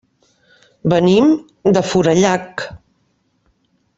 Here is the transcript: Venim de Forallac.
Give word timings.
Venim 0.93 1.27
de 1.77 1.85
Forallac. 1.91 2.65